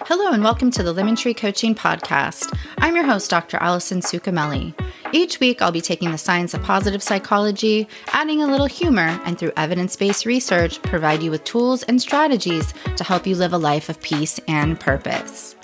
Hello, 0.00 0.32
and 0.32 0.42
welcome 0.42 0.70
to 0.72 0.82
the 0.82 0.92
Lemon 0.92 1.16
Tree 1.16 1.32
Coaching 1.32 1.74
Podcast. 1.74 2.54
I'm 2.78 2.94
your 2.94 3.06
host, 3.06 3.30
Dr. 3.30 3.56
Allison 3.58 4.00
Sucamele. 4.00 4.74
Each 5.12 5.40
week, 5.40 5.62
I'll 5.62 5.72
be 5.72 5.80
taking 5.80 6.10
the 6.10 6.18
science 6.18 6.52
of 6.52 6.62
positive 6.62 7.02
psychology, 7.02 7.88
adding 8.08 8.42
a 8.42 8.46
little 8.46 8.66
humor, 8.66 9.18
and 9.24 9.38
through 9.38 9.52
evidence 9.56 9.96
based 9.96 10.26
research, 10.26 10.82
provide 10.82 11.22
you 11.22 11.30
with 11.30 11.44
tools 11.44 11.84
and 11.84 12.02
strategies 12.02 12.74
to 12.96 13.04
help 13.04 13.26
you 13.26 13.36
live 13.36 13.52
a 13.52 13.58
life 13.58 13.88
of 13.88 14.00
peace 14.02 14.38
and 14.46 14.78
purpose. 14.78 15.56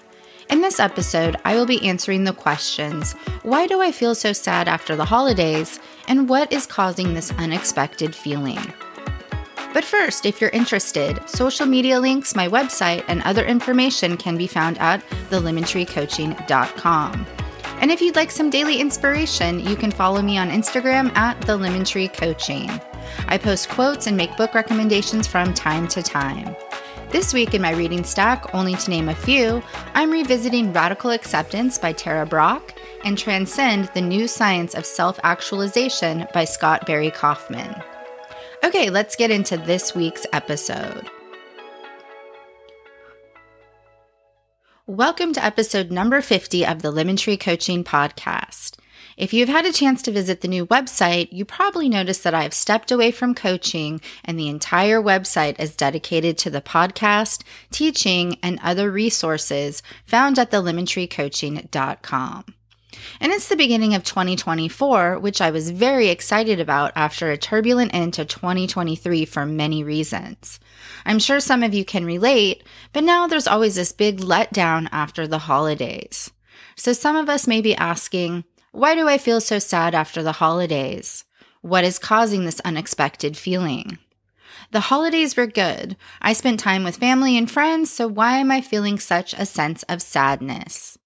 In 0.49 0.63
this 0.63 0.81
episode, 0.81 1.37
I 1.45 1.55
will 1.57 1.67
be 1.67 1.87
answering 1.87 2.25
the 2.25 2.33
questions 2.33 3.13
Why 3.43 3.67
do 3.67 3.83
I 3.83 3.93
feel 3.93 4.15
so 4.15 4.33
sad 4.33 4.69
after 4.69 4.97
the 4.97 5.05
holidays? 5.05 5.81
And 6.09 6.29
what 6.29 6.53
is 6.53 6.67
causing 6.67 7.13
this 7.13 7.33
unexpected 7.33 8.15
feeling? 8.15 8.73
But 9.73 9.85
first, 9.85 10.27
if 10.27 10.41
you're 10.41 10.51
interested, 10.51 11.21
social 11.29 11.67
media 11.67 12.01
links, 12.01 12.35
my 12.35 12.49
website, 12.49 13.05
and 13.07 13.23
other 13.23 13.45
information 13.45 14.17
can 14.17 14.37
be 14.37 14.47
found 14.47 14.79
at 14.79 15.09
thelemontreecoaching.com. 15.31 17.27
And 17.81 17.91
if 17.91 18.03
you'd 18.03 18.17
like 18.17 18.31
some 18.31 18.51
daily 18.51 18.79
inspiration, 18.79 19.61
you 19.61 19.77
can 19.77 19.91
follow 19.91 20.21
me 20.21 20.37
on 20.37 20.51
Instagram 20.51 21.17
at 21.17 21.41
the 21.43 21.85
Tree 21.85 22.09
Coaching. 22.09 22.69
I 23.27 23.39
post 23.39 23.71
quotes 23.71 24.07
and 24.07 24.17
make 24.17 24.37
book 24.37 24.55
recommendations 24.55 25.27
from 25.27 25.55
time 25.55 25.89
to 25.89 26.03
time. 26.03 26.55
This 27.11 27.33
week 27.33 27.55
in 27.55 27.63
my 27.63 27.73
reading 27.73 28.05
stack, 28.05 28.55
only 28.55 28.75
to 28.75 28.91
name 28.91 29.09
a 29.09 29.15
few, 29.15 29.63
I'm 29.95 30.11
revisiting 30.11 30.73
Radical 30.73 31.11
Acceptance 31.11 31.79
by 31.79 31.93
Tara 31.93 32.27
Brach 32.27 32.75
and 33.05 33.17
Transcend 33.17 33.91
the 33.95 34.01
New 34.01 34.29
Science 34.29 34.75
of 34.75 34.85
Self 34.85 35.19
Actualization 35.25 36.27
by 36.35 36.45
Scott 36.45 36.87
Barry 36.87 37.11
Kaufman. 37.11 37.75
Okay, 38.63 38.91
let's 38.91 39.17
get 39.17 39.31
into 39.31 39.57
this 39.57 39.95
week's 39.95 40.27
episode. 40.35 41.09
Welcome 44.87 45.33
to 45.33 45.43
episode 45.43 45.91
number 45.91 46.21
50 46.21 46.67
of 46.67 46.83
the 46.83 46.91
Lemon 46.91 47.17
Tree 47.17 47.39
Coaching 47.39 47.85
Podcast. 47.85 48.77
If 49.17 49.33
you've 49.33 49.49
had 49.49 49.65
a 49.65 49.73
chance 49.73 50.03
to 50.03 50.13
visit 50.13 50.43
the 50.43 50.49
new 50.49 50.67
website, 50.67 51.29
you 51.33 51.47
probably 51.47 51.89
noticed 51.89 52.23
that 52.25 52.35
I've 52.35 52.53
stepped 52.53 52.93
away 52.93 53.13
from 53.13 53.35
coaching 53.35 53.99
and 54.25 54.39
the 54.39 54.49
entire 54.49 55.01
website 55.01 55.59
is 55.59 55.75
dedicated 55.75 56.37
to 56.39 56.51
the 56.51 56.61
podcast, 56.61 57.43
teaching, 57.71 58.39
and 58.43 58.61
other 58.63 58.91
resources 58.91 59.83
found 60.05 60.39
at 60.39 60.51
thelemontreecoaching.com. 60.51 62.45
And 63.21 63.33
it's 63.33 63.49
the 63.49 63.57
beginning 63.57 63.95
of 63.95 64.05
2024, 64.05 65.19
which 65.19 65.41
I 65.41 65.51
was 65.51 65.71
very 65.71 66.09
excited 66.09 66.61
about 66.61 66.93
after 66.97 67.31
a 67.31 67.37
turbulent 67.37 67.95
end 67.95 68.15
to 68.15 68.25
2023 68.25 69.25
for 69.25 69.47
many 69.47 69.85
reasons. 69.85 70.59
I'm 71.05 71.19
sure 71.19 71.41
some 71.41 71.63
of 71.63 71.75
you 71.75 71.85
can 71.85 72.05
relate, 72.05 72.65
but 72.93 73.05
now 73.05 73.27
there's 73.27 73.47
always 73.47 73.75
this 73.77 73.93
big 73.93 74.19
letdown 74.19 74.89
after 74.93 75.27
the 75.27 75.39
holidays. 75.39 76.31
So 76.77 76.93
some 76.93 77.17
of 77.17 77.29
us 77.29 77.47
may 77.47 77.61
be 77.61 77.77
asking, 77.77 78.45
why 78.73 78.95
do 78.95 79.09
I 79.09 79.19
feel 79.19 79.41
so 79.41 79.59
sad 79.59 79.95
after 79.95 80.23
the 80.23 80.33
holidays? 80.33 81.25
What 81.61 81.85
is 81.85 81.99
causing 81.99 82.45
this 82.45 82.61
unexpected 82.61 83.37
feeling? 83.37 83.99
The 84.73 84.81
holidays 84.81 85.37
were 85.37 85.47
good. 85.47 85.97
I 86.23 86.33
spent 86.33 86.61
time 86.61 86.85
with 86.85 86.97
family 86.97 87.37
and 87.37 87.51
friends, 87.51 87.91
so 87.91 88.07
why 88.07 88.39
am 88.39 88.51
I 88.51 88.61
feeling 88.61 88.99
such 88.99 89.35
a 89.35 89.45
sense 89.45 89.83
of 89.85 90.01
sadness? 90.01 90.97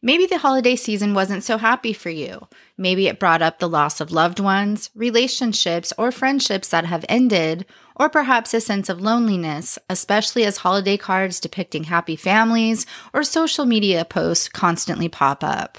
Maybe 0.00 0.26
the 0.26 0.38
holiday 0.38 0.76
season 0.76 1.12
wasn't 1.12 1.42
so 1.42 1.58
happy 1.58 1.92
for 1.92 2.08
you. 2.08 2.46
Maybe 2.76 3.08
it 3.08 3.18
brought 3.18 3.42
up 3.42 3.58
the 3.58 3.68
loss 3.68 4.00
of 4.00 4.12
loved 4.12 4.38
ones, 4.38 4.90
relationships, 4.94 5.92
or 5.98 6.12
friendships 6.12 6.68
that 6.68 6.84
have 6.86 7.04
ended, 7.08 7.66
or 7.96 8.08
perhaps 8.08 8.54
a 8.54 8.60
sense 8.60 8.88
of 8.88 9.00
loneliness, 9.00 9.76
especially 9.90 10.44
as 10.44 10.58
holiday 10.58 10.96
cards 10.96 11.40
depicting 11.40 11.84
happy 11.84 12.14
families 12.14 12.86
or 13.12 13.24
social 13.24 13.64
media 13.64 14.04
posts 14.04 14.48
constantly 14.48 15.08
pop 15.08 15.42
up. 15.42 15.78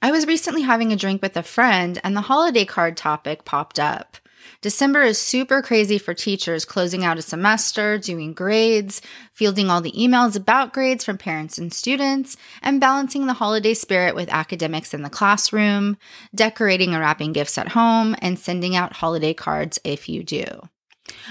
I 0.00 0.10
was 0.10 0.26
recently 0.26 0.62
having 0.62 0.90
a 0.90 0.96
drink 0.96 1.20
with 1.20 1.36
a 1.36 1.42
friend, 1.42 2.00
and 2.02 2.16
the 2.16 2.22
holiday 2.22 2.64
card 2.64 2.96
topic 2.96 3.44
popped 3.44 3.78
up. 3.78 4.16
December 4.60 5.02
is 5.02 5.18
super 5.18 5.62
crazy 5.62 5.98
for 5.98 6.14
teachers 6.14 6.64
closing 6.64 7.04
out 7.04 7.18
a 7.18 7.22
semester, 7.22 7.98
doing 7.98 8.32
grades, 8.32 9.02
fielding 9.32 9.70
all 9.70 9.80
the 9.80 9.92
emails 9.92 10.36
about 10.36 10.72
grades 10.72 11.04
from 11.04 11.18
parents 11.18 11.58
and 11.58 11.72
students, 11.72 12.36
and 12.62 12.80
balancing 12.80 13.26
the 13.26 13.32
holiday 13.32 13.74
spirit 13.74 14.14
with 14.14 14.32
academics 14.32 14.94
in 14.94 15.02
the 15.02 15.10
classroom, 15.10 15.96
decorating 16.34 16.92
and 16.94 17.00
wrapping 17.00 17.32
gifts 17.32 17.58
at 17.58 17.68
home, 17.68 18.14
and 18.20 18.38
sending 18.38 18.76
out 18.76 18.94
holiday 18.94 19.34
cards 19.34 19.78
if 19.84 20.08
you 20.08 20.22
do. 20.22 20.44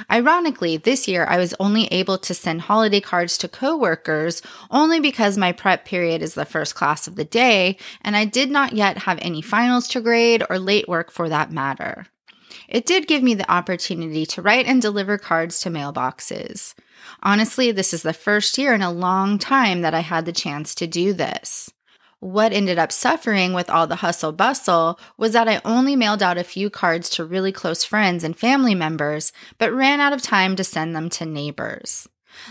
Ironically, 0.10 0.78
this 0.78 1.08
year 1.08 1.26
I 1.26 1.38
was 1.38 1.56
only 1.60 1.86
able 1.88 2.18
to 2.20 2.34
send 2.34 2.62
holiday 2.62 3.00
cards 3.00 3.38
to 3.40 3.48
coworkers 3.48 4.42
only 4.70 5.00
because 5.00 5.38
my 5.38 5.52
prep 5.52 5.86
period 5.86 6.22
is 6.22 6.34
the 6.34 6.46
first 6.46 6.76
class 6.76 7.08
of 7.08 7.16
the 7.16 7.26
day 7.26 7.78
and 8.02 8.16
I 8.16 8.26
did 8.26 8.52
not 8.52 8.74
yet 8.74 9.00
have 9.00 9.20
any 9.22 9.42
finals 9.42 9.88
to 9.90 10.02
grade 10.02 10.44
or 10.50 10.60
late 10.60 10.88
work 10.88 11.12
for 11.12 11.30
that 11.30 11.52
matter. 11.52 12.08
It 12.72 12.86
did 12.86 13.06
give 13.06 13.22
me 13.22 13.34
the 13.34 13.52
opportunity 13.52 14.26
to 14.28 14.42
write 14.42 14.66
and 14.66 14.82
deliver 14.82 15.18
cards 15.18 15.60
to 15.60 15.70
mailboxes. 15.70 16.74
Honestly, 17.22 17.74
this 17.74 17.94
is 17.94 18.02
the 18.02 18.14
first 18.14 18.58
year 18.58 18.74
in 18.74 18.82
a 18.82 18.90
long 18.90 19.38
time 19.38 19.82
that 19.82 19.94
I 19.94 20.00
had 20.00 20.26
the 20.26 20.32
chance 20.32 20.74
to 20.76 20.88
do 20.88 21.12
this. 21.12 21.70
What 22.22 22.54
ended 22.54 22.80
up 22.80 22.94
suffering 22.94 23.52
with 23.52 23.70
all 23.70 23.88
the 23.88 23.98
hustle 23.98 24.32
bustle 24.32 24.98
was 25.18 25.34
that 25.34 25.50
I 25.50 25.60
only 25.66 25.98
mailed 25.98 26.24
out 26.24 26.38
a 26.38 26.46
few 26.46 26.70
cards 26.70 27.10
to 27.10 27.26
really 27.26 27.52
close 27.52 27.84
friends 27.84 28.24
and 28.24 28.38
family 28.38 28.76
members, 28.76 29.34
but 29.58 29.74
ran 29.74 30.00
out 30.00 30.14
of 30.14 30.22
time 30.22 30.56
to 30.56 30.64
send 30.64 30.96
them 30.96 31.10
to 31.10 31.26
neighbors. 31.26 32.08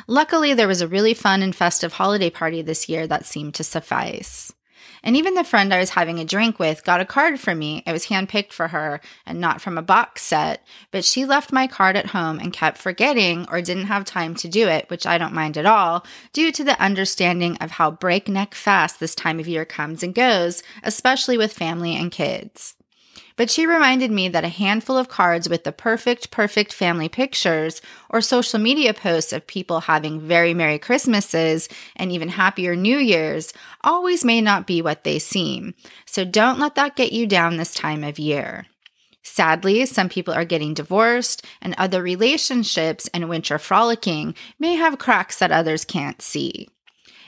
Luckily, 0.07 0.53
there 0.53 0.69
was 0.69 0.83
a 0.83 0.89
really 0.89 1.15
fun 1.15 1.41
and 1.41 1.57
festive 1.57 1.95
holiday 1.95 2.29
party 2.29 2.61
this 2.61 2.91
year 2.91 3.07
that 3.07 3.25
seemed 3.25 3.55
to 3.55 3.65
suffice. 3.65 4.53
And 5.03 5.17
even 5.17 5.35
the 5.35 5.45
friend 5.45 5.73
I 5.73 5.79
was 5.79 5.91
having 5.91 6.19
a 6.19 6.25
drink 6.25 6.59
with 6.59 6.85
got 6.85 7.01
a 7.01 7.05
card 7.05 7.41
from 7.41 7.59
me. 7.59 7.83
It 7.87 7.93
was 7.93 8.07
handpicked 8.07 8.53
for 8.53 8.69
her 8.69 9.01
and 9.27 9.41
not 9.41 9.61
from 9.61 9.79
a 9.79 9.83
box 9.83 10.23
set, 10.23 10.67
but 10.91 11.05
she 11.05 11.25
left 11.25 11.53
my 11.53 11.67
card 11.67 11.97
at 11.97 12.07
home 12.07 12.39
and 12.39 12.53
kept 12.53 12.79
forgetting 12.79 13.47
or 13.51 13.63
didn't 13.63 13.87
have 13.87 14.05
time 14.05 14.35
to 14.37 14.49
do 14.49 14.69
it, 14.69 14.89
which 14.89 15.07
I 15.07 15.19
don't 15.19 15.35
mind 15.35 15.57
at 15.57 15.67
all, 15.67 16.05
due 16.33 16.53
to 16.53 16.65
the 16.65 16.81
understanding 16.81 17.57
of 17.59 17.73
how 17.73 17.91
breakneck 17.91 18.55
fast 18.55 19.01
this 19.01 19.15
time 19.15 19.41
of 19.41 19.49
year 19.49 19.65
comes 19.65 20.03
and 20.03 20.15
goes, 20.15 20.63
especially 20.83 21.39
with 21.39 21.53
family 21.53 21.95
and 21.95 22.11
kids. 22.11 22.75
But 23.41 23.49
she 23.49 23.65
reminded 23.65 24.11
me 24.11 24.29
that 24.29 24.45
a 24.45 24.51
handful 24.51 24.99
of 24.99 25.09
cards 25.09 25.49
with 25.49 25.65
the 25.65 25.73
perfect, 25.73 26.31
perfect 26.31 26.75
family 26.75 27.09
pictures 27.09 27.81
or 28.11 28.21
social 28.21 28.59
media 28.59 28.93
posts 28.93 29.33
of 29.33 29.47
people 29.47 29.81
having 29.81 30.21
very 30.21 30.53
Merry 30.53 30.79
Christmases 30.79 31.67
and 31.97 32.13
even 32.13 32.29
happier 32.29 32.77
New 32.77 32.99
Year's 32.99 33.55
always 33.81 34.27
may 34.27 34.43
not 34.43 34.67
be 34.67 34.83
what 34.83 35.05
they 35.05 35.19
seem. 35.19 35.73
So 36.05 36.23
don't 36.23 36.59
let 36.59 36.75
that 36.75 36.97
get 36.97 37.13
you 37.13 37.27
down 37.27 37.57
this 37.57 37.73
time 37.73 38.05
of 38.05 38.19
year. 38.19 38.67
Sadly, 39.23 39.87
some 39.87 40.11
people 40.11 40.35
are 40.35 40.45
getting 40.45 40.75
divorced, 40.75 41.43
and 41.63 41.75
other 41.79 42.03
relationships 42.03 43.09
and 43.15 43.31
winter 43.31 43.59
frolicking 43.59 44.35
may 44.59 44.75
have 44.75 44.99
cracks 44.99 45.39
that 45.39 45.51
others 45.51 45.87
can't 45.87 46.21
see. 46.21 46.69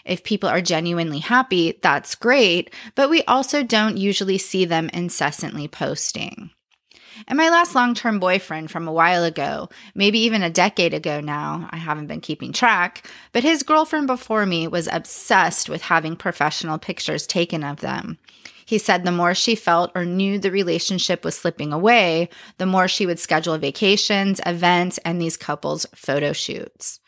If 0.05 0.25
people 0.25 0.49
are 0.49 0.61
genuinely 0.61 1.21
happy, 1.21 1.79
that's 1.83 2.15
great, 2.15 2.73
but 2.95 3.11
we 3.11 3.23
also 3.25 3.63
don't 3.63 3.97
usually 3.97 4.39
see 4.39 4.65
them 4.65 4.91
incessantly 4.93 5.69
posting. 5.69 6.51
And 7.29 7.37
my 7.37 7.51
last 7.51 7.75
long 7.75 7.95
term 7.95 8.19
boyfriend 8.19 8.71
from 8.71 8.89
a 8.89 8.93
while 8.93 9.25
ago, 9.25 9.69
maybe 9.95 10.19
even 10.21 10.43
a 10.43 10.51
decade 10.51 10.95
ago 10.95 11.21
now, 11.21 11.69
I 11.71 11.77
haven't 11.77 12.07
been 12.07 12.21
keeping 12.21 12.53
track, 12.53 13.09
but 13.33 13.43
his 13.43 13.63
girlfriend 13.63 14.07
before 14.07 14.47
me 14.47 14.67
was 14.67 14.89
obsessed 14.91 15.69
with 15.69 15.83
having 15.83 16.17
professional 16.17 16.79
pictures 16.79 17.27
taken 17.27 17.63
of 17.65 17.81
them. 17.81 18.19
He 18.65 18.79
said 18.79 19.05
the 19.05 19.13
more 19.13 19.35
she 19.35 19.55
felt 19.55 19.93
or 19.95 20.05
knew 20.05 20.39
the 20.39 20.51
relationship 20.51 21.25
was 21.25 21.37
slipping 21.37 21.73
away, 21.73 22.29
the 22.59 22.67
more 22.67 22.89
she 22.89 23.07
would 23.07 23.19
schedule 23.19 23.59
vacations, 23.59 24.41
events, 24.47 24.99
and 25.05 25.21
these 25.21 25.37
couples' 25.37 25.87
photo 25.95 26.33
shoots. 26.33 27.01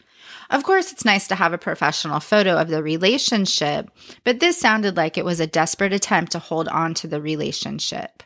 Of 0.51 0.63
course, 0.63 0.93
it's 0.93 1.05
nice 1.05 1.27
to 1.29 1.35
have 1.35 1.53
a 1.53 1.59
professional 1.59 2.21
photo 2.21 2.59
of 2.59 2.69
the 2.69 2.83
relationship, 2.83 3.91
but 4.25 4.41
this 4.41 4.59
sounded 4.59 4.97
like 4.97 5.17
it 5.17 5.25
was 5.25 5.41
a 5.41 5.47
desperate 5.47 5.93
attempt 5.93 6.33
to 6.33 6.39
hold 6.39 6.69
on 6.69 6.95
to 6.95 7.09
the 7.09 7.21
relationship. 7.21 8.23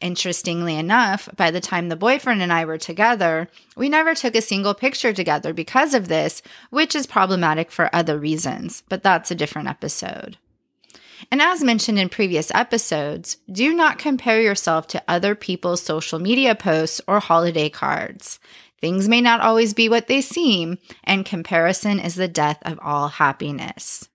Interestingly 0.00 0.76
enough, 0.76 1.28
by 1.36 1.50
the 1.50 1.60
time 1.60 1.88
the 1.88 1.96
boyfriend 1.96 2.40
and 2.40 2.52
I 2.52 2.64
were 2.64 2.78
together, 2.78 3.48
we 3.76 3.88
never 3.88 4.14
took 4.14 4.36
a 4.36 4.42
single 4.42 4.74
picture 4.74 5.12
together 5.12 5.52
because 5.52 5.92
of 5.92 6.06
this, 6.06 6.40
which 6.70 6.94
is 6.94 7.06
problematic 7.06 7.72
for 7.72 7.92
other 7.92 8.16
reasons, 8.16 8.84
but 8.88 9.02
that's 9.02 9.32
a 9.32 9.34
different 9.34 9.68
episode. 9.68 10.36
And 11.32 11.42
as 11.42 11.64
mentioned 11.64 11.98
in 11.98 12.08
previous 12.08 12.52
episodes, 12.54 13.38
do 13.50 13.74
not 13.74 13.98
compare 13.98 14.40
yourself 14.40 14.86
to 14.88 15.02
other 15.08 15.34
people's 15.34 15.82
social 15.82 16.20
media 16.20 16.54
posts 16.54 17.00
or 17.08 17.18
holiday 17.18 17.68
cards. 17.68 18.38
Things 18.80 19.08
may 19.08 19.20
not 19.20 19.40
always 19.40 19.74
be 19.74 19.88
what 19.88 20.06
they 20.06 20.20
seem, 20.20 20.78
and 21.02 21.26
comparison 21.26 21.98
is 21.98 22.14
the 22.14 22.28
death 22.28 22.58
of 22.62 22.78
all 22.80 23.08
happiness. 23.08 24.08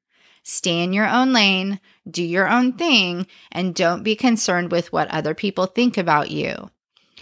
Stay 0.43 0.83
in 0.83 0.93
your 0.93 1.07
own 1.07 1.33
lane, 1.33 1.79
do 2.09 2.23
your 2.23 2.49
own 2.49 2.73
thing, 2.73 3.27
and 3.51 3.75
don't 3.75 4.03
be 4.03 4.15
concerned 4.15 4.71
with 4.71 4.91
what 4.91 5.09
other 5.09 5.33
people 5.33 5.65
think 5.65 5.97
about 5.97 6.31
you. 6.31 6.69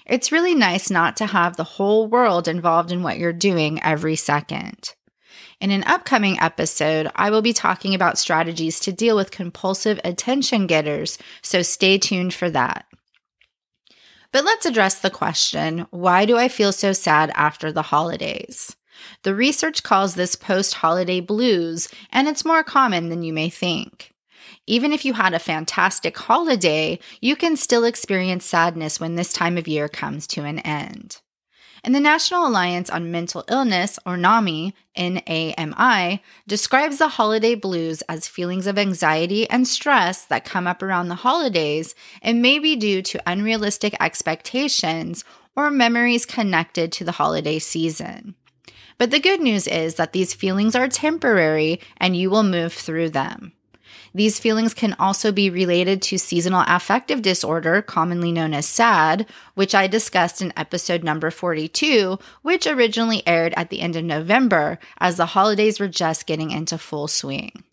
It's 0.06 0.32
really 0.32 0.56
nice 0.56 0.90
not 0.90 1.16
to 1.18 1.28
have 1.28 1.56
the 1.56 1.64
whole 1.64 2.08
world 2.08 2.48
involved 2.48 2.92
in 2.92 3.04
what 3.04 3.18
you're 3.18 3.34
doing 3.34 3.82
every 3.84 4.16
second. 4.16 4.96
In 5.60 5.70
an 5.70 5.84
upcoming 5.84 6.40
episode, 6.40 7.12
I 7.16 7.30
will 7.30 7.44
be 7.44 7.54
talking 7.54 7.94
about 7.94 8.18
strategies 8.18 8.80
to 8.82 8.92
deal 8.92 9.16
with 9.16 9.30
compulsive 9.30 10.00
attention 10.04 10.66
getters, 10.66 11.20
so 11.44 11.62
stay 11.62 12.00
tuned 12.00 12.34
for 12.34 12.50
that. 12.50 12.86
But 14.32 14.46
let's 14.46 14.66
address 14.66 15.00
the 15.00 15.10
question 15.10 15.88
why 15.92 16.26
do 16.26 16.38
I 16.38 16.48
feel 16.48 16.72
so 16.72 16.94
sad 16.94 17.32
after 17.36 17.72
the 17.72 17.82
holidays? 17.82 18.76
The 19.24 19.36
research 19.36 19.84
calls 19.84 20.16
this 20.16 20.36
post 20.36 20.76
holiday 20.76 21.20
blues, 21.20 21.88
and 22.12 22.28
it's 22.28 22.46
more 22.46 22.64
common 22.64 23.10
than 23.10 23.24
you 23.24 23.34
may 23.34 23.50
think. 23.50 24.14
Even 24.68 24.94
if 24.94 25.06
you 25.06 25.14
had 25.14 25.34
a 25.34 25.40
fantastic 25.40 26.18
holiday, 26.18 27.00
you 27.20 27.36
can 27.36 27.58
still 27.58 27.84
experience 27.84 28.46
sadness 28.46 29.00
when 29.00 29.16
this 29.16 29.34
time 29.34 29.58
of 29.58 29.68
year 29.68 29.90
comes 29.90 30.28
to 30.28 30.44
an 30.44 30.60
end. 30.60 31.22
And 31.84 31.96
the 31.96 32.00
National 32.00 32.46
Alliance 32.46 32.92
on 32.92 33.12
Mental 33.12 33.44
Illness, 33.50 33.98
or 34.06 34.16
NAMI, 34.16 34.76
N-A-M-I, 34.96 36.22
describes 36.48 37.00
the 37.00 37.08
holiday 37.08 37.56
blues 37.56 38.04
as 38.04 38.28
feelings 38.28 38.68
of 38.68 38.78
anxiety 38.78 39.50
and 39.50 39.68
stress 39.68 40.24
that 40.26 40.46
come 40.46 40.68
up 40.68 40.84
around 40.84 41.08
the 41.08 41.16
holidays 41.16 41.96
and 42.22 42.42
may 42.42 42.60
be 42.60 42.76
due 42.76 43.02
to 43.02 43.30
unrealistic 43.30 43.96
expectations 44.00 45.24
or 45.56 45.72
memories 45.72 46.26
connected 46.26 46.92
to 46.92 47.04
the 47.04 47.14
holiday 47.14 47.58
season. 47.58 48.36
But 49.00 49.10
the 49.10 49.20
good 49.20 49.42
news 49.42 49.68
is 49.68 49.96
that 49.96 50.14
these 50.14 50.36
feelings 50.36 50.76
are 50.76 50.88
temporary 50.88 51.80
and 51.98 52.16
you 52.16 52.30
will 52.30 52.44
move 52.44 52.74
through 52.74 53.10
them. 53.10 53.54
These 54.14 54.40
feelings 54.40 54.74
can 54.74 54.94
also 55.00 55.32
be 55.32 55.50
related 55.50 56.02
to 56.04 56.18
seasonal 56.18 56.66
affective 56.68 57.22
disorder, 57.22 57.82
commonly 57.82 58.32
known 58.32 58.54
as 58.54 58.66
SAD, 58.66 59.26
which 59.56 59.74
I 59.74 59.88
discussed 59.88 60.42
in 60.42 60.52
episode 60.58 61.04
number 61.04 61.32
42, 61.32 62.20
which 62.42 62.68
originally 62.68 63.26
aired 63.26 63.54
at 63.56 63.70
the 63.70 63.80
end 63.80 63.96
of 63.96 64.04
November 64.04 64.80
as 65.00 65.16
the 65.16 65.28
holidays 65.28 65.80
were 65.80 65.88
just 65.88 66.28
getting 66.28 66.52
into 66.52 66.78
full 66.78 67.08
swing. 67.08 67.64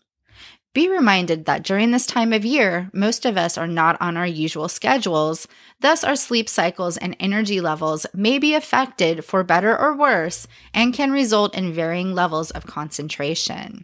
Be 0.73 0.87
reminded 0.87 1.45
that 1.45 1.63
during 1.63 1.91
this 1.91 2.05
time 2.05 2.31
of 2.31 2.45
year, 2.45 2.91
most 2.93 3.25
of 3.25 3.37
us 3.37 3.57
are 3.57 3.67
not 3.67 3.99
on 3.99 4.15
our 4.15 4.27
usual 4.27 4.69
schedules, 4.69 5.47
thus, 5.81 6.03
our 6.03 6.15
sleep 6.15 6.47
cycles 6.47 6.95
and 6.95 7.17
energy 7.19 7.59
levels 7.59 8.05
may 8.13 8.37
be 8.37 8.53
affected 8.53 9.25
for 9.25 9.43
better 9.43 9.77
or 9.77 9.95
worse 9.95 10.47
and 10.73 10.93
can 10.93 11.11
result 11.11 11.55
in 11.55 11.73
varying 11.73 12.13
levels 12.13 12.51
of 12.51 12.67
concentration. 12.67 13.83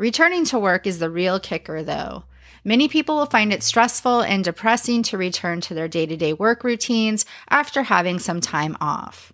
Returning 0.00 0.46
to 0.46 0.58
work 0.58 0.86
is 0.86 0.98
the 0.98 1.10
real 1.10 1.38
kicker, 1.38 1.82
though. 1.82 2.24
Many 2.64 2.88
people 2.88 3.16
will 3.16 3.26
find 3.26 3.52
it 3.52 3.62
stressful 3.62 4.22
and 4.22 4.42
depressing 4.42 5.02
to 5.02 5.18
return 5.18 5.60
to 5.60 5.74
their 5.74 5.88
day 5.88 6.06
to 6.06 6.16
day 6.16 6.32
work 6.32 6.64
routines 6.64 7.26
after 7.50 7.82
having 7.82 8.18
some 8.18 8.40
time 8.40 8.78
off. 8.80 9.30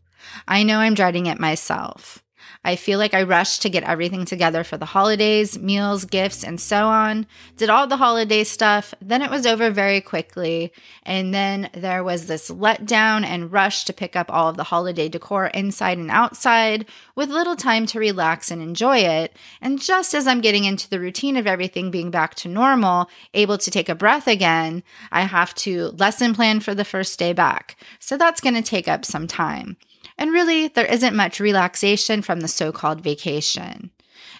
I 0.48 0.64
know 0.64 0.78
I'm 0.78 0.94
dreading 0.94 1.26
it 1.26 1.38
myself. 1.38 2.20
I 2.66 2.74
feel 2.74 2.98
like 2.98 3.14
I 3.14 3.22
rushed 3.22 3.62
to 3.62 3.70
get 3.70 3.84
everything 3.84 4.24
together 4.24 4.64
for 4.64 4.76
the 4.76 4.84
holidays, 4.84 5.56
meals, 5.56 6.04
gifts, 6.04 6.42
and 6.42 6.60
so 6.60 6.88
on. 6.88 7.28
Did 7.56 7.70
all 7.70 7.86
the 7.86 7.96
holiday 7.96 8.42
stuff, 8.42 8.92
then 9.00 9.22
it 9.22 9.30
was 9.30 9.46
over 9.46 9.70
very 9.70 10.00
quickly. 10.00 10.72
And 11.04 11.32
then 11.32 11.70
there 11.74 12.02
was 12.02 12.26
this 12.26 12.50
letdown 12.50 13.24
and 13.24 13.52
rush 13.52 13.84
to 13.84 13.92
pick 13.92 14.16
up 14.16 14.32
all 14.32 14.48
of 14.48 14.56
the 14.56 14.64
holiday 14.64 15.08
decor 15.08 15.46
inside 15.46 15.96
and 15.96 16.10
outside 16.10 16.86
with 17.14 17.30
little 17.30 17.54
time 17.54 17.86
to 17.86 18.00
relax 18.00 18.50
and 18.50 18.60
enjoy 18.60 18.98
it. 18.98 19.36
And 19.60 19.80
just 19.80 20.12
as 20.12 20.26
I'm 20.26 20.40
getting 20.40 20.64
into 20.64 20.90
the 20.90 20.98
routine 20.98 21.36
of 21.36 21.46
everything 21.46 21.92
being 21.92 22.10
back 22.10 22.34
to 22.36 22.48
normal, 22.48 23.08
able 23.32 23.58
to 23.58 23.70
take 23.70 23.88
a 23.88 23.94
breath 23.94 24.26
again, 24.26 24.82
I 25.12 25.20
have 25.20 25.54
to 25.56 25.90
lesson 25.90 26.34
plan 26.34 26.58
for 26.58 26.74
the 26.74 26.84
first 26.84 27.16
day 27.16 27.32
back. 27.32 27.76
So 28.00 28.16
that's 28.16 28.40
going 28.40 28.54
to 28.54 28.62
take 28.62 28.88
up 28.88 29.04
some 29.04 29.28
time. 29.28 29.76
And 30.18 30.32
really, 30.32 30.68
there 30.68 30.86
isn't 30.86 31.16
much 31.16 31.40
relaxation 31.40 32.22
from 32.22 32.40
the 32.40 32.48
so 32.48 32.72
called 32.72 33.02
vacation. 33.02 33.90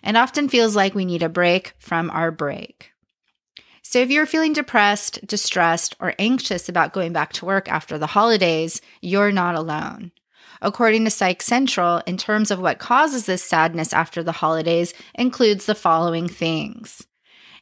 It 0.03 0.17
often 0.17 0.49
feels 0.49 0.77
like 0.77 0.95
we 0.95 1.05
need 1.05 1.23
a 1.23 1.29
break 1.29 1.75
from 1.79 2.11
our 2.11 2.31
break. 2.31 2.93
So, 3.83 4.01
if 4.01 4.11
you're 4.11 4.27
feeling 4.27 4.53
depressed, 4.53 5.25
distressed, 5.27 5.95
or 6.01 6.15
anxious 6.19 6.69
about 6.69 6.93
going 6.93 7.13
back 7.13 7.33
to 7.35 7.45
work 7.45 7.71
after 7.71 7.99
the 7.99 8.09
holidays, 8.09 8.81
you're 9.01 9.33
not 9.33 9.55
alone. 9.55 10.13
According 10.63 11.05
to 11.05 11.11
Psych 11.11 11.43
Central, 11.43 12.03
in 12.07 12.17
terms 12.17 12.51
of 12.51 12.59
what 12.59 12.79
causes 12.79 13.27
this 13.27 13.45
sadness 13.45 13.93
after 13.93 14.23
the 14.23 14.33
holidays, 14.33 14.95
includes 15.15 15.67
the 15.67 15.75
following 15.75 16.29
things. 16.29 17.07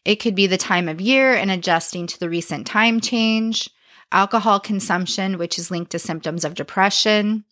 It 0.04 0.16
could 0.16 0.34
be 0.34 0.46
the 0.46 0.56
time 0.56 0.88
of 0.88 1.00
year 1.00 1.34
and 1.34 1.50
adjusting 1.50 2.06
to 2.06 2.20
the 2.20 2.28
recent 2.28 2.66
time 2.66 3.00
change, 3.00 3.68
alcohol 4.12 4.60
consumption, 4.60 5.38
which 5.38 5.58
is 5.58 5.70
linked 5.70 5.90
to 5.92 5.98
symptoms 5.98 6.44
of 6.44 6.54
depression, 6.54 7.44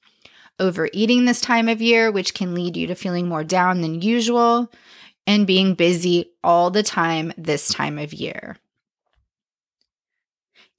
overeating 0.59 1.25
this 1.25 1.41
time 1.41 1.69
of 1.69 1.83
year, 1.83 2.11
which 2.11 2.35
can 2.35 2.55
lead 2.55 2.77
you 2.77 2.87
to 2.87 2.95
feeling 2.95 3.29
more 3.29 3.45
down 3.45 3.81
than 3.81 4.03
usual, 4.03 4.71
and 5.27 5.47
being 5.47 5.75
busy 5.75 6.33
all 6.43 6.71
the 6.71 6.83
time 6.83 7.33
this 7.37 7.69
time 7.69 7.99
of 7.99 8.13
year. 8.13 8.57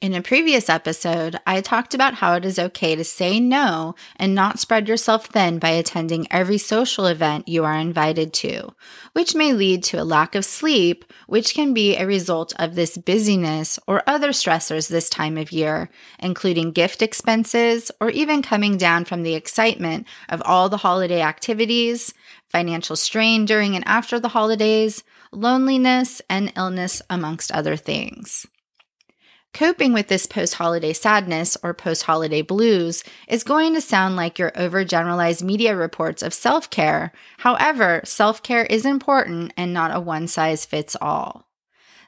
In 0.04 0.14
a 0.14 0.22
previous 0.22 0.68
episode, 0.68 1.40
I 1.48 1.62
talked 1.62 1.94
about 1.94 2.16
how 2.16 2.34
it 2.34 2.44
is 2.44 2.60
okay 2.60 2.94
to 2.94 3.06
say 3.06 3.40
no 3.40 3.96
and 4.18 4.36
not 4.36 4.60
spread 4.60 4.90
yourself 4.90 5.28
thin 5.28 5.60
by 5.60 5.70
attending 5.70 6.28
every 6.30 6.58
social 6.58 7.06
event 7.06 7.48
you 7.48 7.64
are 7.64 7.78
invited 7.78 8.34
to, 8.34 8.76
which 9.14 9.34
may 9.34 9.54
lead 9.54 9.82
to 9.84 10.02
a 10.02 10.04
lack 10.04 10.36
of 10.36 10.44
sleep, 10.44 11.06
which 11.28 11.54
can 11.54 11.74
be 11.74 11.96
a 11.96 12.06
result 12.06 12.52
of 12.60 12.76
this 12.76 12.98
busyness 12.98 13.80
or 13.88 14.04
other 14.06 14.32
stressors 14.32 14.90
this 14.90 15.08
time 15.08 15.38
of 15.38 15.54
year, 15.54 15.90
including 16.20 16.74
gift 16.74 17.02
expenses 17.02 17.90
or 18.02 18.10
even 18.10 18.42
coming 18.42 18.76
down 18.76 19.06
from 19.06 19.24
the 19.24 19.36
excitement 19.36 20.06
of 20.28 20.42
all 20.44 20.68
the 20.68 20.76
holiday 20.76 21.22
activities, 21.22 22.14
financial 22.50 22.98
strain 22.98 23.46
during 23.46 23.74
and 23.74 23.88
after 23.88 24.20
the 24.20 24.28
holidays, 24.28 25.02
loneliness, 25.32 26.22
and 26.30 26.52
illness, 26.58 27.02
amongst 27.10 27.54
other 27.54 27.78
things. 27.78 28.46
Coping 29.54 29.94
with 29.94 30.08
this 30.08 30.26
post 30.26 30.56
holiday 30.56 30.94
sadness 30.94 31.56
or 31.62 31.76
post 31.76 32.04
holiday 32.04 32.42
blues 32.42 33.04
is 33.28 33.44
going 33.44 33.76
to 33.76 33.82
sound 33.82 34.16
like 34.16 34.40
your 34.40 34.50
overgeneralized 34.52 35.44
media 35.44 35.76
reports 35.76 36.24
of 36.24 36.34
self 36.34 36.72
care. 36.72 37.12
However, 37.38 38.02
self 38.04 38.42
care 38.42 38.66
is 38.66 38.84
important 38.84 39.54
and 39.56 39.72
not 39.72 39.96
a 39.96 40.00
one 40.00 40.28
size 40.28 40.66
fits 40.66 40.96
all. 41.00 41.46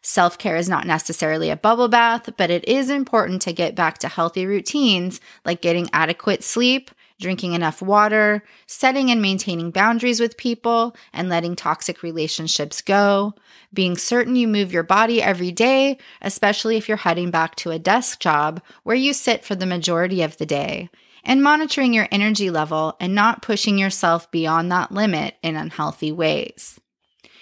Self 0.01 0.39
care 0.39 0.55
is 0.55 0.67
not 0.67 0.87
necessarily 0.87 1.51
a 1.51 1.55
bubble 1.55 1.87
bath, 1.87 2.31
but 2.35 2.49
it 2.49 2.67
is 2.67 2.89
important 2.89 3.43
to 3.43 3.53
get 3.53 3.75
back 3.75 3.99
to 3.99 4.07
healthy 4.07 4.47
routines 4.47 5.21
like 5.45 5.61
getting 5.61 5.87
adequate 5.93 6.43
sleep, 6.43 6.89
drinking 7.19 7.53
enough 7.53 7.81
water, 7.81 8.43
setting 8.67 9.09
and 9.09 9.21
maintaining 9.21 9.71
boundaries 9.71 10.19
with 10.19 10.37
people, 10.37 10.95
and 11.13 11.29
letting 11.29 11.55
toxic 11.55 12.03
relationships 12.03 12.81
go, 12.81 13.33
being 13.73 13.97
certain 13.97 14.35
you 14.35 14.47
move 14.47 14.71
your 14.71 14.83
body 14.83 15.21
every 15.21 15.51
day, 15.51 15.97
especially 16.21 16.77
if 16.77 16.87
you're 16.87 16.97
heading 16.97 17.31
back 17.31 17.55
to 17.55 17.71
a 17.71 17.79
desk 17.79 18.19
job 18.19 18.61
where 18.83 18.95
you 18.95 19.13
sit 19.13 19.43
for 19.45 19.55
the 19.55 19.65
majority 19.65 20.21
of 20.21 20.37
the 20.37 20.45
day, 20.45 20.89
and 21.23 21.41
monitoring 21.41 21.93
your 21.93 22.07
energy 22.11 22.49
level 22.49 22.95
and 22.99 23.15
not 23.15 23.41
pushing 23.41 23.77
yourself 23.77 24.29
beyond 24.31 24.71
that 24.71 24.91
limit 24.91 25.35
in 25.41 25.55
unhealthy 25.55 26.11
ways. 26.11 26.79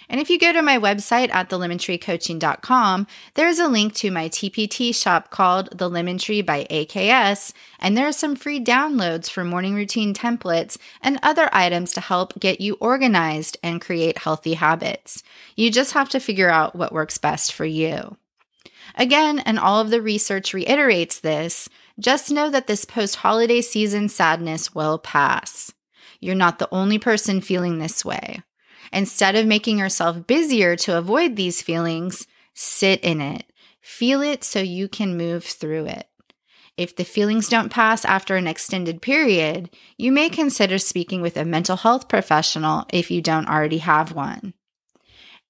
And 0.08 0.20
if 0.20 0.28
you 0.30 0.38
go 0.38 0.52
to 0.52 0.62
my 0.62 0.78
website 0.78 1.32
at 1.32 1.48
thelemontreecoaching.com, 1.48 3.06
there's 3.34 3.58
a 3.58 3.68
link 3.68 3.94
to 3.94 4.10
my 4.10 4.28
TPT 4.28 4.94
shop 4.94 5.30
called 5.30 5.76
The 5.76 5.88
Lemon 5.88 6.18
Tree 6.18 6.42
by 6.42 6.66
AKS, 6.70 7.52
and 7.78 7.96
there 7.96 8.06
are 8.06 8.12
some 8.12 8.36
free 8.36 8.62
downloads 8.62 9.30
for 9.30 9.44
morning 9.44 9.74
routine 9.74 10.14
templates 10.14 10.76
and 11.02 11.18
other 11.22 11.48
items 11.52 11.92
to 11.94 12.00
help 12.00 12.38
get 12.38 12.60
you 12.60 12.76
organized 12.80 13.56
and 13.62 13.80
create 13.80 14.18
healthy 14.18 14.54
habits. 14.54 15.22
You 15.56 15.70
just 15.70 15.92
have 15.92 16.08
to 16.10 16.20
figure 16.20 16.50
out 16.50 16.76
what 16.76 16.92
works 16.92 17.18
best 17.18 17.52
for 17.52 17.64
you. 17.64 18.16
Again, 18.96 19.38
and 19.40 19.58
all 19.58 19.80
of 19.80 19.90
the 19.90 20.02
research 20.02 20.54
reiterates 20.54 21.20
this, 21.20 21.68
just 21.98 22.30
know 22.30 22.50
that 22.50 22.66
this 22.66 22.84
post 22.84 23.16
holiday 23.16 23.60
season 23.60 24.08
sadness 24.08 24.74
will 24.74 24.98
pass. 24.98 25.72
You're 26.20 26.34
not 26.34 26.58
the 26.58 26.68
only 26.72 26.98
person 26.98 27.40
feeling 27.40 27.78
this 27.78 28.04
way. 28.04 28.42
Instead 28.94 29.34
of 29.34 29.44
making 29.44 29.76
yourself 29.76 30.24
busier 30.24 30.76
to 30.76 30.96
avoid 30.96 31.34
these 31.34 31.60
feelings, 31.60 32.28
sit 32.54 33.00
in 33.00 33.20
it. 33.20 33.42
Feel 33.80 34.22
it 34.22 34.44
so 34.44 34.60
you 34.60 34.88
can 34.88 35.16
move 35.16 35.44
through 35.44 35.86
it. 35.86 36.08
If 36.76 36.94
the 36.94 37.04
feelings 37.04 37.48
don't 37.48 37.72
pass 37.72 38.04
after 38.04 38.36
an 38.36 38.46
extended 38.46 39.02
period, 39.02 39.68
you 39.98 40.12
may 40.12 40.28
consider 40.28 40.78
speaking 40.78 41.22
with 41.22 41.36
a 41.36 41.44
mental 41.44 41.76
health 41.76 42.08
professional 42.08 42.86
if 42.92 43.10
you 43.10 43.20
don't 43.20 43.48
already 43.48 43.78
have 43.78 44.12
one. 44.12 44.54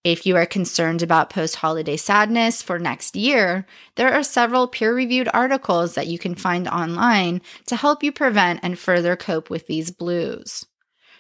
If 0.04 0.24
you 0.24 0.36
are 0.36 0.46
concerned 0.46 1.02
about 1.02 1.28
post 1.28 1.56
holiday 1.56 1.98
sadness 1.98 2.62
for 2.62 2.78
next 2.78 3.14
year, 3.14 3.66
there 3.96 4.12
are 4.14 4.22
several 4.22 4.68
peer 4.68 4.94
reviewed 4.94 5.28
articles 5.34 5.94
that 5.94 6.06
you 6.06 6.18
can 6.18 6.34
find 6.34 6.66
online 6.66 7.42
to 7.66 7.76
help 7.76 8.02
you 8.02 8.10
prevent 8.10 8.60
and 8.62 8.78
further 8.78 9.16
cope 9.16 9.50
with 9.50 9.66
these 9.66 9.90
blues. 9.90 10.64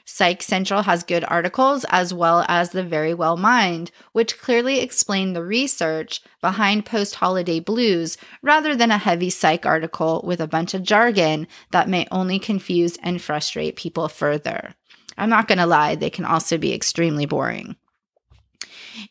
Psych 0.06 0.42
Central 0.42 0.82
has 0.82 1.02
good 1.02 1.24
articles 1.28 1.84
as 1.88 2.12
well 2.12 2.44
as 2.46 2.70
the 2.70 2.82
Very 2.82 3.14
Well 3.14 3.36
Mind, 3.38 3.90
which 4.12 4.38
clearly 4.38 4.80
explain 4.80 5.32
the 5.32 5.42
research 5.42 6.22
behind 6.42 6.84
post 6.84 7.14
holiday 7.14 7.58
blues 7.58 8.18
rather 8.42 8.76
than 8.76 8.90
a 8.90 8.98
heavy 8.98 9.30
psych 9.30 9.64
article 9.64 10.22
with 10.24 10.40
a 10.40 10.46
bunch 10.46 10.74
of 10.74 10.82
jargon 10.82 11.46
that 11.70 11.88
may 11.88 12.06
only 12.10 12.38
confuse 12.38 12.98
and 13.02 13.22
frustrate 13.22 13.76
people 13.76 14.08
further. 14.08 14.74
I'm 15.16 15.30
not 15.30 15.48
going 15.48 15.58
to 15.58 15.66
lie, 15.66 15.94
they 15.94 16.10
can 16.10 16.24
also 16.24 16.58
be 16.58 16.74
extremely 16.74 17.24
boring. 17.24 17.76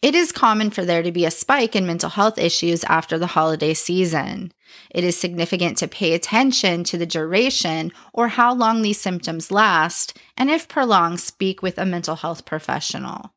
It 0.01 0.15
is 0.15 0.31
common 0.31 0.69
for 0.69 0.85
there 0.85 1.03
to 1.03 1.11
be 1.11 1.25
a 1.25 1.31
spike 1.31 1.75
in 1.75 1.85
mental 1.85 2.09
health 2.09 2.37
issues 2.37 2.83
after 2.85 3.17
the 3.17 3.27
holiday 3.27 3.73
season. 3.73 4.53
It 4.89 5.03
is 5.03 5.17
significant 5.17 5.77
to 5.79 5.87
pay 5.87 6.13
attention 6.13 6.83
to 6.85 6.97
the 6.97 7.05
duration 7.05 7.91
or 8.13 8.29
how 8.29 8.53
long 8.53 8.81
these 8.81 8.99
symptoms 8.99 9.51
last, 9.51 10.17
and 10.37 10.49
if 10.49 10.67
prolonged, 10.67 11.19
speak 11.19 11.61
with 11.61 11.77
a 11.77 11.85
mental 11.85 12.15
health 12.15 12.45
professional. 12.45 13.33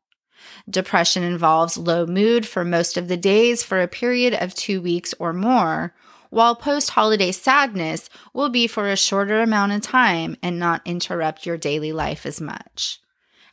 Depression 0.69 1.23
involves 1.23 1.77
low 1.77 2.05
mood 2.05 2.45
for 2.47 2.65
most 2.65 2.97
of 2.97 3.07
the 3.07 3.17
days 3.17 3.63
for 3.63 3.81
a 3.81 3.87
period 3.87 4.33
of 4.33 4.53
two 4.53 4.81
weeks 4.81 5.13
or 5.19 5.33
more, 5.33 5.93
while 6.29 6.55
post 6.55 6.91
holiday 6.91 7.31
sadness 7.31 8.09
will 8.33 8.49
be 8.49 8.67
for 8.67 8.89
a 8.89 8.97
shorter 8.97 9.41
amount 9.41 9.71
of 9.71 9.81
time 9.81 10.35
and 10.43 10.59
not 10.59 10.81
interrupt 10.85 11.45
your 11.45 11.57
daily 11.57 11.91
life 11.91 12.25
as 12.25 12.41
much. 12.41 12.99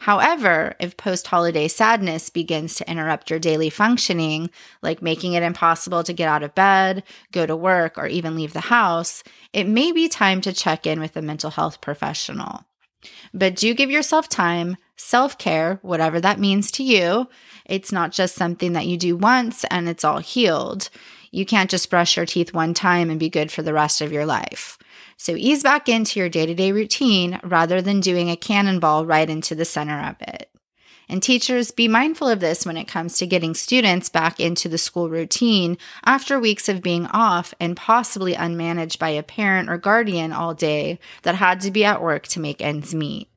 However, 0.04 0.74
if 0.78 0.98
post 0.98 1.28
holiday 1.28 1.66
sadness 1.66 2.28
begins 2.28 2.74
to 2.74 2.90
interrupt 2.90 3.30
your 3.30 3.38
daily 3.38 3.70
functioning, 3.70 4.50
like 4.82 5.00
making 5.00 5.32
it 5.32 5.42
impossible 5.42 6.04
to 6.04 6.12
get 6.12 6.28
out 6.28 6.42
of 6.42 6.54
bed, 6.54 7.04
go 7.32 7.46
to 7.46 7.56
work, 7.56 7.96
or 7.96 8.06
even 8.06 8.36
leave 8.36 8.52
the 8.52 8.60
house, 8.60 9.24
it 9.54 9.66
may 9.66 9.92
be 9.92 10.06
time 10.10 10.42
to 10.42 10.52
check 10.52 10.86
in 10.86 11.00
with 11.00 11.16
a 11.16 11.22
mental 11.22 11.48
health 11.48 11.80
professional. 11.80 12.66
But 13.32 13.56
do 13.56 13.72
give 13.72 13.90
yourself 13.90 14.28
time, 14.28 14.76
self 14.98 15.38
care, 15.38 15.78
whatever 15.80 16.20
that 16.20 16.38
means 16.38 16.70
to 16.72 16.82
you. 16.82 17.26
It's 17.64 17.90
not 17.90 18.12
just 18.12 18.34
something 18.34 18.74
that 18.74 18.86
you 18.86 18.98
do 18.98 19.16
once 19.16 19.64
and 19.70 19.88
it's 19.88 20.04
all 20.04 20.18
healed. 20.18 20.90
You 21.30 21.46
can't 21.46 21.70
just 21.70 21.88
brush 21.88 22.18
your 22.18 22.26
teeth 22.26 22.52
one 22.52 22.74
time 22.74 23.08
and 23.08 23.18
be 23.18 23.30
good 23.30 23.50
for 23.50 23.62
the 23.62 23.72
rest 23.72 24.02
of 24.02 24.12
your 24.12 24.26
life. 24.26 24.76
So 25.16 25.34
ease 25.36 25.62
back 25.62 25.88
into 25.88 26.18
your 26.18 26.28
day 26.28 26.46
to 26.46 26.54
day 26.54 26.72
routine 26.72 27.40
rather 27.42 27.80
than 27.80 28.00
doing 28.00 28.30
a 28.30 28.36
cannonball 28.36 29.06
right 29.06 29.28
into 29.28 29.54
the 29.54 29.64
center 29.64 30.00
of 30.00 30.16
it. 30.20 30.50
And 31.08 31.22
teachers, 31.22 31.70
be 31.70 31.86
mindful 31.86 32.28
of 32.28 32.40
this 32.40 32.64
when 32.64 32.76
it 32.76 32.88
comes 32.88 33.18
to 33.18 33.26
getting 33.26 33.54
students 33.54 34.08
back 34.08 34.40
into 34.40 34.68
the 34.68 34.78
school 34.78 35.10
routine 35.10 35.76
after 36.04 36.40
weeks 36.40 36.68
of 36.68 36.82
being 36.82 37.06
off 37.06 37.52
and 37.60 37.76
possibly 37.76 38.34
unmanaged 38.34 38.98
by 38.98 39.10
a 39.10 39.22
parent 39.22 39.68
or 39.68 39.76
guardian 39.76 40.32
all 40.32 40.54
day 40.54 40.98
that 41.22 41.34
had 41.34 41.60
to 41.60 41.70
be 41.70 41.84
at 41.84 42.02
work 42.02 42.26
to 42.28 42.40
make 42.40 42.62
ends 42.62 42.94
meet. 42.94 43.28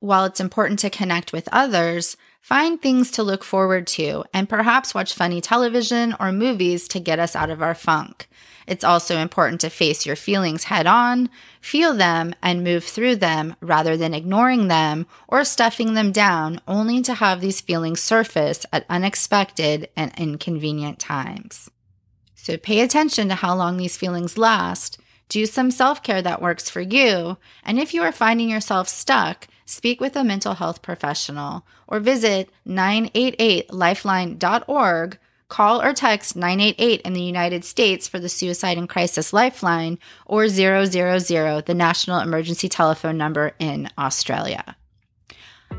While 0.00 0.24
it's 0.24 0.40
important 0.40 0.78
to 0.80 0.90
connect 0.90 1.32
with 1.32 1.48
others, 1.50 2.16
find 2.40 2.80
things 2.80 3.10
to 3.12 3.22
look 3.22 3.44
forward 3.44 3.86
to 3.86 4.24
and 4.32 4.48
perhaps 4.48 4.94
watch 4.94 5.14
funny 5.14 5.40
television 5.40 6.14
or 6.18 6.32
movies 6.32 6.88
to 6.88 7.00
get 7.00 7.18
us 7.18 7.36
out 7.36 7.50
of 7.50 7.62
our 7.62 7.74
funk. 7.74 8.28
It's 8.68 8.84
also 8.84 9.16
important 9.16 9.62
to 9.62 9.70
face 9.70 10.04
your 10.04 10.14
feelings 10.14 10.64
head 10.64 10.86
on, 10.86 11.30
feel 11.60 11.94
them, 11.94 12.34
and 12.42 12.62
move 12.62 12.84
through 12.84 13.16
them 13.16 13.56
rather 13.62 13.96
than 13.96 14.12
ignoring 14.12 14.68
them 14.68 15.06
or 15.26 15.42
stuffing 15.42 15.94
them 15.94 16.12
down, 16.12 16.60
only 16.68 17.00
to 17.02 17.14
have 17.14 17.40
these 17.40 17.62
feelings 17.62 18.00
surface 18.02 18.66
at 18.70 18.84
unexpected 18.90 19.88
and 19.96 20.12
inconvenient 20.18 20.98
times. 20.98 21.70
So 22.34 22.58
pay 22.58 22.80
attention 22.80 23.28
to 23.28 23.36
how 23.36 23.56
long 23.56 23.78
these 23.78 23.96
feelings 23.96 24.36
last. 24.36 24.98
Do 25.30 25.46
some 25.46 25.70
self 25.70 26.02
care 26.02 26.22
that 26.22 26.42
works 26.42 26.68
for 26.70 26.80
you. 26.80 27.38
And 27.64 27.78
if 27.78 27.92
you 27.92 28.02
are 28.02 28.12
finding 28.12 28.50
yourself 28.50 28.88
stuck, 28.88 29.46
speak 29.68 30.00
with 30.00 30.16
a 30.16 30.24
mental 30.24 30.54
health 30.54 30.82
professional 30.82 31.64
or 31.86 32.00
visit 32.00 32.50
988lifeline.org 32.66 35.18
Call 35.48 35.80
or 35.80 35.94
text 35.94 36.36
988 36.36 37.00
in 37.00 37.14
the 37.14 37.22
United 37.22 37.64
States 37.64 38.06
for 38.06 38.18
the 38.18 38.28
Suicide 38.28 38.76
and 38.76 38.88
Crisis 38.88 39.32
Lifeline 39.32 39.98
or 40.26 40.46
000, 40.46 41.62
the 41.62 41.74
national 41.74 42.20
emergency 42.20 42.68
telephone 42.68 43.16
number 43.16 43.52
in 43.58 43.88
Australia. 43.96 44.76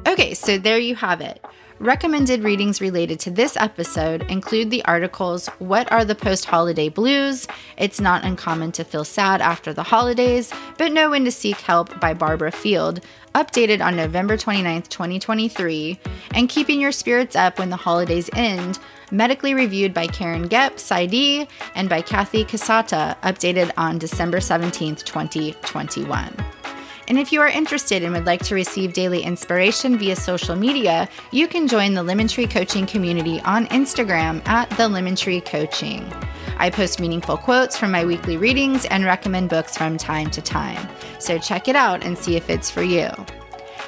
Okay, 0.07 0.33
so 0.33 0.57
there 0.57 0.79
you 0.79 0.95
have 0.95 1.21
it. 1.21 1.45
Recommended 1.79 2.43
readings 2.43 2.81
related 2.81 3.21
to 3.21 3.31
this 3.31 3.55
episode 3.55 4.29
include 4.29 4.69
the 4.69 4.83
articles 4.83 5.47
What 5.59 5.89
Are 5.93 6.03
the 6.03 6.13
Post 6.13 6.43
Holiday 6.43 6.89
Blues? 6.89 7.47
It's 7.77 8.01
Not 8.01 8.25
Uncommon 8.25 8.73
to 8.73 8.83
Feel 8.83 9.05
Sad 9.05 9.39
After 9.39 9.73
the 9.73 9.83
Holidays, 9.83 10.51
but 10.77 10.91
Know 10.91 11.11
When 11.11 11.23
to 11.23 11.31
Seek 11.31 11.55
Help 11.55 11.97
by 12.01 12.13
Barbara 12.13 12.51
Field, 12.51 12.99
updated 13.33 13.79
on 13.79 13.95
November 13.95 14.35
29, 14.35 14.81
2023, 14.81 15.97
and 16.31 16.49
Keeping 16.49 16.81
Your 16.81 16.91
Spirits 16.91 17.37
Up 17.37 17.59
When 17.59 17.69
the 17.69 17.77
Holidays 17.77 18.29
End, 18.35 18.77
medically 19.09 19.53
reviewed 19.53 19.93
by 19.93 20.07
Karen 20.07 20.49
Gepp, 20.49 20.73
PsyD, 20.73 21.47
and 21.75 21.87
by 21.87 22.01
Kathy 22.01 22.43
Casata, 22.43 23.15
updated 23.21 23.71
on 23.77 23.97
December 23.97 24.41
17, 24.41 24.97
2021. 24.97 26.48
And 27.09 27.17
if 27.17 27.33
you 27.33 27.41
are 27.41 27.47
interested 27.47 28.03
and 28.03 28.13
would 28.13 28.27
like 28.27 28.43
to 28.43 28.55
receive 28.55 28.93
daily 28.93 29.23
inspiration 29.23 29.97
via 29.97 30.15
social 30.15 30.55
media, 30.55 31.09
you 31.31 31.47
can 31.47 31.67
join 31.67 31.95
the 31.95 32.03
Lemon 32.03 32.27
Tree 32.27 32.45
Coaching 32.45 32.85
community 32.85 33.41
on 33.41 33.65
Instagram 33.67 34.47
at 34.47 34.69
the 34.77 34.87
Lemon 34.87 35.15
Tree 35.15 35.41
Coaching. 35.41 36.07
I 36.57 36.69
post 36.69 36.99
meaningful 36.99 37.37
quotes 37.37 37.75
from 37.75 37.89
my 37.89 38.05
weekly 38.05 38.37
readings 38.37 38.85
and 38.85 39.05
recommend 39.05 39.49
books 39.49 39.75
from 39.75 39.97
time 39.97 40.29
to 40.31 40.41
time. 40.41 40.87
So 41.17 41.39
check 41.39 41.67
it 41.67 41.75
out 41.75 42.03
and 42.03 42.15
see 42.15 42.35
if 42.35 42.47
it's 42.47 42.69
for 42.69 42.83
you. 42.83 43.09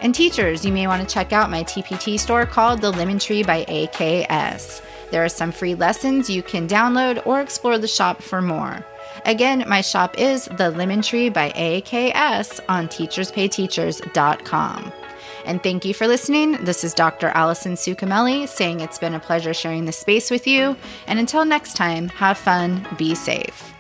And 0.01 0.15
teachers, 0.15 0.65
you 0.65 0.71
may 0.71 0.87
want 0.87 1.07
to 1.07 1.13
check 1.13 1.31
out 1.31 1.51
my 1.51 1.63
TPT 1.63 2.19
store 2.19 2.47
called 2.47 2.81
The 2.81 2.89
Lemon 2.89 3.19
Tree 3.19 3.43
by 3.43 3.65
AKS. 3.65 4.81
There 5.11 5.23
are 5.23 5.29
some 5.29 5.51
free 5.51 5.75
lessons 5.75 6.27
you 6.27 6.41
can 6.41 6.67
download 6.67 7.23
or 7.27 7.39
explore 7.39 7.77
the 7.77 7.87
shop 7.87 8.23
for 8.23 8.41
more. 8.41 8.83
Again, 9.25 9.63
my 9.67 9.81
shop 9.81 10.17
is 10.17 10.45
The 10.45 10.71
Lemon 10.71 11.01
Tree 11.01 11.29
by 11.29 11.51
AKS 11.51 12.59
on 12.67 12.87
teacherspayteachers.com. 12.87 14.93
And 15.45 15.63
thank 15.63 15.85
you 15.85 15.93
for 15.93 16.07
listening. 16.07 16.63
This 16.63 16.83
is 16.83 16.93
Dr. 16.93 17.27
Allison 17.29 17.73
Sucamele 17.73 18.47
saying 18.47 18.79
it's 18.79 18.99
been 18.99 19.15
a 19.15 19.19
pleasure 19.19 19.53
sharing 19.53 19.85
this 19.85 19.97
space 19.97 20.29
with 20.29 20.47
you. 20.47 20.75
And 21.07 21.19
until 21.19 21.45
next 21.45 21.75
time, 21.75 22.09
have 22.09 22.37
fun, 22.37 22.87
be 22.97 23.15
safe. 23.15 23.73